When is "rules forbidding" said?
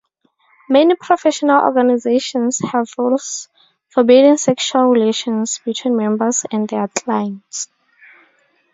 2.97-4.37